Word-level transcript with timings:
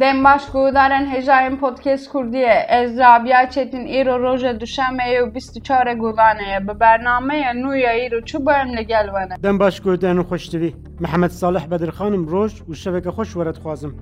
دنباش 0.00 0.46
کودارن 0.46 1.06
هجایم 1.06 1.56
پودکست 1.56 2.10
کردیه 2.12 2.66
از 2.70 2.98
رابیا 3.00 3.46
چتین 3.46 3.80
ایرو 3.80 4.18
روژه 4.18 4.52
دوشنبه 4.52 5.20
و 5.26 5.30
24 5.30 5.94
گودانه 5.94 6.60
به 6.66 6.74
برنامه 6.74 7.52
نویای 7.52 8.00
ایرو 8.00 8.20
چو 8.20 8.38
بایم 8.38 8.68
لگلوانه 8.68 9.36
دنباش 9.42 9.80
گودارن 9.80 10.22
خوشتوی 10.22 10.74
محمد 11.00 11.30
صالح 11.30 11.66
بدر 11.66 11.90
خانم 11.90 12.26
روش 12.26 12.62
و 12.68 12.72
شبکه 12.74 13.10
خوش 13.10 13.36
ورد 13.36 13.56
خوازم 13.58 13.94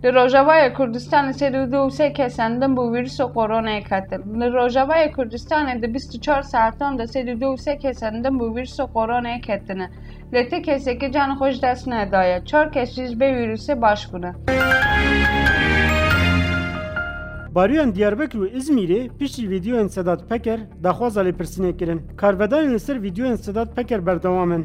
Në 0.00 0.72
Kurdistani 0.76 1.34
se 1.38 1.48
rëdhuse 1.52 2.04
e 2.06 2.12
kesendën 2.16 2.74
bu 2.76 2.86
virüs 2.92 3.18
o 3.20 3.26
korona 3.34 3.74
e 3.76 3.82
katër. 3.84 4.22
Në 4.24 4.48
Rojava'ya 4.54 5.10
Kürdistan'da 5.12 5.74
24 5.76 6.46
saatënda 6.52 7.04
se 7.06 7.20
rëdhuse 7.26 7.74
e 7.74 7.78
kesendën 7.82 8.38
bu 8.40 8.48
virüs 8.56 8.78
o 8.80 8.86
korona 8.92 9.34
e 9.36 9.40
ketënë. 9.44 9.90
Lete 10.32 10.62
keseke 10.62 11.12
canı 11.12 11.34
hoş 11.36 11.62
dersine 11.62 12.02
edaya. 12.02 12.44
Çor 12.44 12.72
keşrizbe 12.72 13.28
virüse 13.36 13.80
başvuru. 13.82 14.32
Bariyan 17.54 17.94
Diyarbakir 17.94 18.38
û 18.38 18.48
İzmirê 18.48 19.18
piştî 19.18 19.48
videoyên 19.50 19.88
Sedat 19.88 20.28
Peker 20.28 20.60
daxwaza 20.84 21.20
lêpirsînê 21.24 21.76
kirin. 21.76 22.02
Karvedanên 22.16 22.74
li 22.74 22.80
ser 22.80 22.96
videoyên 23.02 23.36
Sedat 23.36 23.76
Peker 23.76 24.06
berdewam 24.06 24.64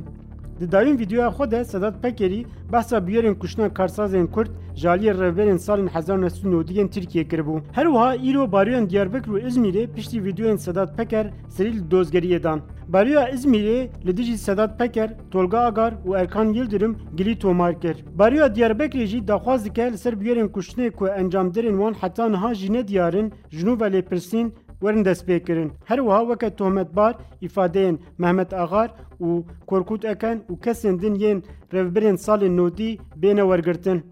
Di 0.59 0.67
dayîn 0.71 0.97
vîdyoya 0.99 1.29
xwe 1.31 1.51
de 1.51 1.65
Sedat 1.65 2.01
Pekerî 2.03 2.45
behsa 2.71 2.97
bûyerên 3.07 3.35
kuştina 3.39 3.69
karsazên 3.73 4.27
Kurd 4.27 4.47
jaliyê 4.83 5.13
revberên 5.21 5.57
salên 5.57 5.87
hezar 5.87 6.17
nesûnodiyên 6.21 6.89
Tirkiye 6.89 7.23
kiribû. 7.23 7.59
Her 7.71 7.85
wiha 7.85 8.13
îro 8.15 8.51
baryoên 8.51 8.89
Diyarbekir 8.89 9.31
û 9.31 9.39
İzmîrê 9.47 9.87
piştî 9.93 10.19
vîdyoyên 10.23 10.57
Sedat 10.57 10.97
Peker 10.97 11.27
serî 11.49 11.73
li 11.73 11.83
dozgeriyê 11.91 12.43
dan. 12.43 12.59
Barya 12.87 13.29
İzmîrê 13.29 13.89
li 14.07 14.17
dijî 14.17 14.37
Sedat 14.37 14.79
Peker, 14.79 15.13
Tolga 15.31 15.59
Agar 15.59 15.93
û 16.07 16.19
Erkan 16.19 16.45
Yildirim 16.53 16.97
gilî 17.17 17.39
tomar 17.39 17.81
kir. 17.81 17.97
Barya 18.19 18.47
Diyarbekirê 18.47 19.05
jî 19.05 19.27
daxwaz 19.27 19.65
dike 19.65 19.91
li 19.93 19.97
ser 19.97 20.13
bûyerên 20.13 20.49
kuştinê 20.51 20.91
ku 20.91 21.07
encamderên 21.07 21.75
wan 21.81 21.93
heta 22.01 22.29
niha 22.29 22.53
jî 22.53 22.73
nediyarin 22.73 23.31
ji 23.51 23.65
nû 23.67 23.73
velê 23.81 24.01
pirsîn 24.01 24.53
ورن 24.81 25.01
دست 25.03 25.23
پی 25.27 25.35
هر 25.89 25.99
وها 26.01 26.25
وقت 26.25 26.45
تهمت 26.55 26.87
بار 26.91 27.15
افاده 27.43 27.79
این 27.79 27.99
محمد 28.19 28.53
آغار 28.53 28.89
و 29.21 29.41
کرکوت 29.67 30.05
اکن 30.05 30.37
و 30.49 30.53
کسین 30.65 30.95
دن 30.97 31.15
یین 31.15 32.15
سال 32.15 32.47
نودی 32.47 32.99
بین 33.15 33.39
ورگرتن 33.41 34.03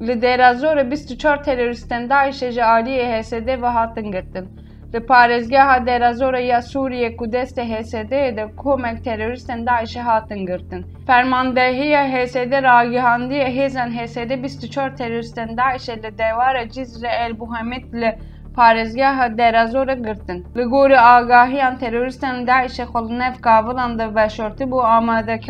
لدیرازور 0.00 0.82
24 0.84 1.36
تروریستن 1.36 2.06
دایشه 2.06 2.52
جالی 2.52 3.00
هسده 3.00 3.56
و 3.62 3.72
هاتن 3.72 4.10
گرتن 4.10 4.46
De 4.92 5.00
Li 5.00 5.86
Derazora 5.86 6.40
ya 6.40 6.62
Suriye 6.62 7.16
Kudeste 7.16 7.62
destê 7.62 7.82
HSD'ye 7.82 8.36
de 8.36 8.46
komek 8.56 9.04
teröristên 9.04 9.66
Daişê 9.66 10.00
hatin 10.00 10.46
girtin. 10.46 10.86
Fermandehiya 11.06 12.04
e 12.06 12.10
HSD 12.26 12.62
ragihandiye 12.62 13.46
hezen 13.56 13.90
HSD 13.90 14.30
24 14.30 14.98
teröristên 14.98 15.48
Daişê 15.48 15.98
li 16.02 16.18
dewara 16.18 16.68
Cizre 16.68 17.08
El 17.08 17.38
Buhamid 17.40 17.92
li 17.92 18.18
parêzgeha 18.56 19.38
derazora 19.38 19.94
girtin. 19.94 20.46
Ligori 20.56 20.68
gorî 20.70 21.00
agahiyan 21.00 21.78
teröristên 21.78 22.46
Daişê 22.46 22.84
xwe 22.84 23.08
li 23.08 23.18
nav 23.18 23.34
kavilan 23.40 23.98
de 23.98 24.14
veşortî 24.14 24.64
bû 24.64 24.84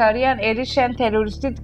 erişen 0.00 0.38
êrişên 0.44 0.96
terörîstî 0.96 1.54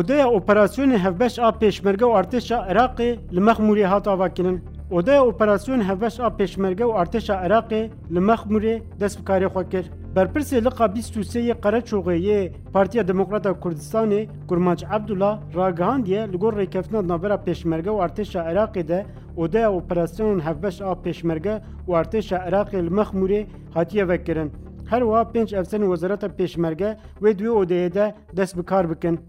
Odeya 0.00 0.28
Operasyonê 0.32 0.98
Hevbeş 1.04 1.34
a 1.38 1.48
Pêşmerge 1.60 2.04
û 2.04 2.12
Artêşa 2.22 2.58
Iraqê 2.72 3.10
li 3.34 3.40
Mexmûrê 3.46 3.84
hat 3.92 4.06
avakinin. 4.08 4.56
Odeya 4.96 5.20
Operasyonê 5.30 5.82
Hevbeş 5.90 6.14
a 6.20 6.24
Pêşmerge 6.38 6.82
û 6.82 6.92
Artêşa 7.02 7.36
Iraqê 7.48 7.80
li 8.14 8.18
Mexmûrê 8.28 8.74
dest 9.00 9.16
bi 9.20 9.22
karê 9.28 9.46
xwe 9.54 9.64
kir. 9.72 9.84
Berpirsê 10.16 10.58
liqa 10.64 10.84
23yê 10.86 11.54
Qereçoğeyê 11.64 12.40
Partiya 12.72 13.08
Demokrata 13.08 13.50
Kurdistanê 13.50 14.28
Gurmac 14.48 14.86
Abdullah 14.90 15.40
ragihandiye 15.56 16.32
li 16.32 16.36
gor 16.36 16.52
rêkeftina 16.54 17.08
navbera 17.08 17.34
Pêşmerge 17.34 17.88
û 17.96 18.08
Artêşa 18.08 18.42
Iraqê 18.52 18.88
de 18.88 19.06
Odeya 19.36 19.68
Operasyonên 19.72 20.40
Hevbeş 20.48 20.80
a 20.80 20.84
Pêşmerge 21.04 21.54
û 21.88 22.04
Artêşa 22.04 22.38
Iraqê 22.50 22.78
li 22.86 22.90
Mexmûrê 22.90 23.46
hatiye 23.74 24.08
vekirin. 24.08 24.52
Her 24.90 25.00
wa 25.00 25.20
pênc 25.32 25.56
efsen 25.60 25.80
wezareta 25.80 26.26
pêşmerge 26.26 26.96
wê 27.22 27.30
duwê 27.38 27.48
odeyê 27.48 27.94
de 27.94 28.14
dest 28.36 28.56
bi 28.56 28.62
kar 28.64 28.90
bikin. 28.90 29.20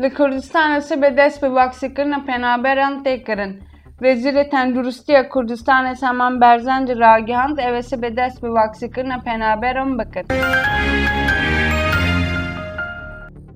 له 0.00 0.08
کوردستان 0.18 0.68
سه 0.88 0.94
به 1.02 1.08
دەست 1.20 1.38
بە 1.42 1.48
واکسکردنە 1.60 2.18
پێنابەران 2.28 2.94
تێکردن. 3.04 3.52
Vezir-i 4.02 4.44
Tendurustiya 4.54 5.22
Kurdistanê 5.34 5.94
Seman 5.96 6.40
Berzenci 6.40 6.94
Ragihand 6.98 7.58
evesi 7.58 8.02
bedest 8.02 8.42
bi 8.42 8.46
vaksikirna 8.52 9.18
penaberan 9.24 9.98
bikir. 9.98 10.24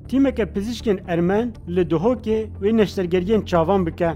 Tîmeke 0.08 0.52
pizîşkên 0.52 0.98
Ermen 1.08 1.52
li 1.68 1.90
Duhokê 1.90 2.38
wê 2.62 2.70
neştergeriyên 2.76 3.44
çavan 3.46 3.86
bike. 3.86 4.12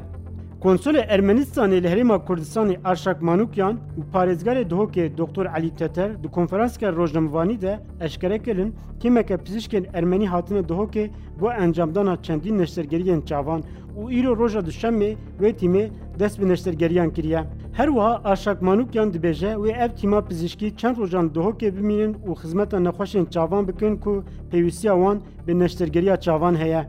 Konsolê 0.63 0.99
Ermenistanê 1.09 1.83
li 1.83 1.89
Herêma 1.89 2.25
Kurdistanê 2.25 2.77
Arşak 2.85 3.23
Manukyan 3.23 3.77
û 3.99 4.01
parêzgarê 4.15 4.71
dihokê 4.71 5.19
Doktor 5.19 5.47
Elî 5.59 5.77
Teter 5.77 6.23
di 6.23 6.27
konferanskê 6.27 6.97
rojnamevanî 6.97 7.61
de 7.61 7.81
eşkere 8.01 8.39
kirin 8.43 8.75
kêmeke 9.03 9.37
pizîşkên 9.45 9.85
Ermenî 9.93 10.29
hatine 10.29 10.59
dihokê 10.61 11.11
bo 11.41 11.53
encamdana 11.53 12.23
çendîn 12.23 12.59
neştergeriyên 12.59 13.27
çavan 13.27 13.63
û 13.99 14.13
îro 14.21 14.37
roja 14.39 14.67
di 14.67 14.71
şemê 14.71 15.15
wê 15.41 15.51
tîmê 15.53 15.89
dest 16.19 16.41
bi 16.41 16.49
neştergeriyan 16.49 17.11
kiriye. 17.13 17.43
Her 17.73 17.87
wiha 17.87 18.21
Arşak 18.25 18.63
Manukyan 18.63 19.11
dibêje 19.11 19.55
wê 19.55 19.73
ev 19.85 19.91
tîma 19.97 20.25
pizîşkî 20.25 20.77
çend 20.77 20.97
rojan 20.97 21.29
dihokê 21.35 21.77
bimînin 21.77 22.15
û 22.15 22.33
xizmeta 22.41 22.77
nexweşên 22.77 23.31
çavan 23.31 23.69
bikin 23.69 23.97
ku 23.97 24.25
pêwîstiya 24.53 24.95
wan 25.03 25.21
bi 25.49 25.59
neştergeriya 25.59 26.21
çavan 26.21 26.55
heye. 26.55 26.87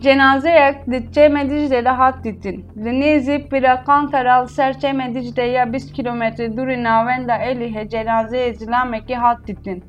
Cenazeye 0.00 0.82
gideceğime 0.86 1.50
Dicle 1.50 1.84
rahat 1.84 2.24
gittin. 2.24 2.64
Denizi 2.74 3.48
bırakan 3.52 4.10
taral 4.10 4.46
serçeme 4.46 5.12
ya 5.52 5.72
biz 5.72 5.92
kilometre 5.92 6.56
duru 6.56 6.82
navenda 6.84 7.36
elihe 7.36 7.88
cenaze 7.88 8.54
cenazeye 8.58 9.04
ki 9.06 9.14
hat 9.14 9.46
dittin. 9.46 9.84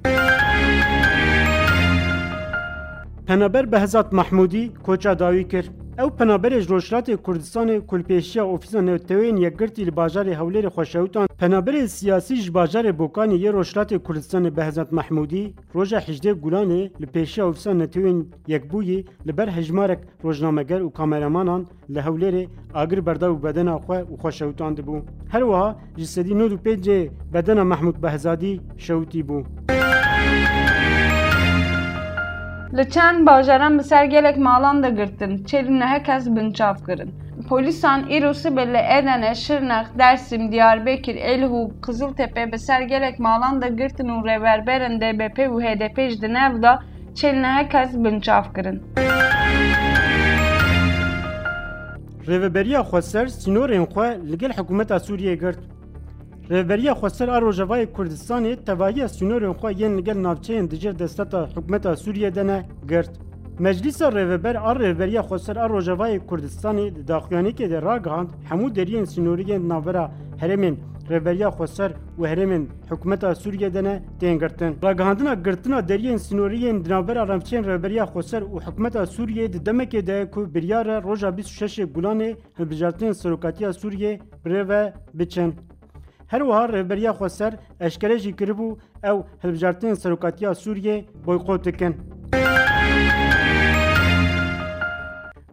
Penaber 3.28 3.72
Behzat 3.72 4.12
Mahmudi 4.14 4.74
koça 4.84 5.20
davi 5.20 5.48
kir. 5.48 5.70
Ew 6.02 6.10
penaberê 6.12 6.62
ji 6.62 6.68
Rojhilatê 6.70 7.16
Kurdistanê 7.18 7.80
kulpêşiya 7.80 8.46
ofîsa 8.48 8.82
newtewên 8.82 9.36
yekgirtî 9.36 9.86
li 9.86 9.90
bajarê 9.92 10.34
Hewlêrê 10.40 10.68
xweşewitan 10.70 11.28
penaberê 11.40 11.88
siyasî 11.88 12.36
ji 12.36 12.52
bajarê 12.54 12.92
Bokanê 12.98 13.36
yê 13.36 13.52
Rojhilatê 13.54 13.98
Kurdistanê 14.04 14.58
Behzat 14.58 14.92
Mehmûdî 14.92 15.54
roja 15.76 16.00
hijdê 16.00 16.32
Gulanê 16.44 16.90
li 17.02 17.06
pêşiya 17.16 17.44
ofîsa 17.44 17.72
newtewên 17.74 18.26
yekbûyî 18.48 19.06
li 19.28 19.38
ber 19.38 19.48
hejmarek 19.48 20.00
rojnameger 20.24 20.82
û 20.82 20.92
kameramanan 20.94 21.68
li 21.90 22.00
Hewlêrê 22.00 22.48
agir 22.74 23.06
berdav 23.06 23.34
û 23.34 23.44
bedena 23.44 23.76
xwe 23.78 24.00
û 24.02 24.14
xweşewitan 24.22 24.76
dibû. 24.78 25.02
Her 25.32 25.42
wiha 25.42 25.76
ji 25.98 26.08
sedî 26.08 26.40
nod 26.40 26.52
û 26.52 26.58
pêcê 26.66 27.10
bedena 27.34 27.62
Mehmûd 27.64 28.04
Behzadî 28.04 28.62
şewitî 28.78 29.22
bû. 29.30 29.44
Li 32.78 32.90
çend 32.90 33.28
bajaran 33.28 33.80
bi 33.80 33.84
ser 33.84 34.06
gelek 34.06 34.38
malan 34.38 34.84
da 34.84 34.90
girtin, 34.90 35.44
çelî 35.44 35.80
herkes 35.84 36.26
bin 36.28 36.52
kirin. 36.52 37.16
Polisan 37.50 38.04
îrosî 38.10 38.52
bi 38.58 38.62
li 38.62 38.78
Erenê, 38.78 39.36
Şirnex, 39.36 39.88
Dêrsim, 40.00 40.52
Diyarbekir, 40.52 41.16
Elhû, 41.16 41.82
Qiziltepe 41.86 42.52
bi 42.52 42.60
ser 42.60 42.82
gelek 42.82 43.20
malan 43.20 43.62
da 43.62 43.68
girtin 43.68 44.08
û 44.10 44.24
rêveberên 44.30 45.02
DBP 45.02 45.40
û 45.54 45.62
HDP 45.62 46.00
ji 46.12 46.22
di 46.22 46.34
nav 46.34 46.62
da 46.62 46.84
çelî 47.16 47.42
nehekes 47.42 47.94
binçav 48.04 48.44
Reveberiya 48.56 48.80
Rêveberiya 52.26 52.82
Xweser 52.84 53.26
sînorên 53.28 53.84
xwe 53.92 54.18
li 54.32 54.38
gel 54.38 54.52
hikûmeta 54.52 54.96
Sûriyê 55.00 55.34
girt. 55.40 55.60
Rêveriya 56.50 56.94
Xweser 56.94 57.28
a 57.28 57.40
Rojavayê 57.42 57.86
Kurdistanê 57.94 58.56
tevahiya 58.56 59.10
sunorên 59.10 59.54
xwe 59.54 59.74
yên 59.74 59.98
li 59.98 60.04
gel 60.04 60.18
navçeyên 60.18 60.70
dicêr 60.70 61.00
desteta 61.00 61.46
hikûmeta 61.56 61.96
Sûriye 61.96 62.36
de 62.36 62.48
ne 62.48 62.66
girt. 62.90 63.12
Meclisa 63.60 64.10
Rêveber 64.12 64.56
a 64.56 64.74
Rêveriya 64.76 65.22
Xweser 65.22 65.56
a 65.58 65.68
Rojavayê 65.70 66.20
Kurdistanê 66.26 66.96
di 66.96 67.08
daxuyanekê 67.08 67.70
de 67.70 67.82
ragihand 67.82 68.30
hemû 68.50 68.76
deriyên 68.76 69.06
sunoriyên 69.06 69.70
navbera 69.70 70.12
herêmên 70.40 70.76
Rêveriya 71.10 71.50
Xweser 71.50 71.92
û 72.20 72.26
herêmên 72.28 72.66
hikûmeta 72.90 73.36
Sûriye 73.36 73.74
de 73.74 73.84
ne 73.84 74.04
tên 74.20 74.40
girtin. 74.40 74.76
Ragihandina 74.84 75.34
girtina 75.34 75.80
deriyên 75.88 76.18
sinoriyên 76.18 76.84
di 76.86 76.90
navbera 76.92 77.22
remçeyên 77.28 77.64
Rêveriya 77.64 78.06
Xweser 78.06 78.42
û 78.44 78.60
hikûmeta 78.62 79.06
Sûriye 79.08 79.54
di 79.54 79.60
demekê 79.66 80.08
de 80.08 80.32
ku 80.32 80.54
biryara 80.54 81.04
roja 81.04 81.30
26 81.30 81.82
Gulanê 81.84 82.36
hilbijartinên 82.60 83.12
serokatiya 83.14 83.74
Sûriye 83.74 84.20
birêve 84.46 84.94
biçin. 85.14 85.56
هر 86.32 86.44
وها 86.44 86.68
بریا 86.84 87.14
خوسر 87.14 87.54
اشکالشی 87.82 88.34
کربو 88.34 88.78
و 89.04 89.08
او 89.08 89.24
هلبجارتین 89.44 89.94
سرکاتیا 89.96 90.54
سوریه 90.54 91.06
بایقوت 91.26 91.78
کن. 91.80 91.94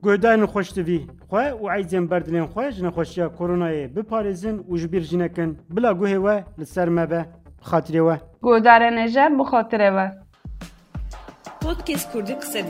گویای 0.03 0.37
نخوشت 0.43 0.77
خواه 1.29 1.47
او 1.47 1.71
عیدیم 1.71 2.07
برد 2.07 2.29
لیم 2.31 2.47
خواه 2.47 2.71
جن 2.71 2.91
خوشیا 2.91 3.29
کرونا 3.29 3.73
ی 3.73 3.87
بپارزین 3.87 4.65
اوج 4.69 4.87
بیر 4.87 5.31
بلا 5.75 5.95
گویه 5.95 6.19
و 6.19 6.41
لسر 6.59 6.89
مبه 6.89 7.27
خاطر 7.63 8.01
و 8.03 8.17
گویای 8.43 8.91
نجات 8.99 9.31
مخاطر 9.41 9.81
و 9.97 10.11
پودکس 11.63 12.15
کردی 12.15 12.35
کسی 12.35 12.63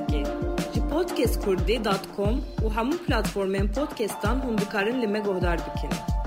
جی 0.72 0.81
پودکس 0.90 1.38
کردی 1.46 1.78
دات 1.78 2.04
کم 2.16 2.34
و 2.66 2.69
همون 2.69 2.96
پلتفرم 3.08 3.54
پودکس 3.66 4.25
هم 4.25 4.38
بکارن 4.56 4.96
لیمه 5.00 5.20
گویدار 5.20 5.56
بکن. 5.56 6.17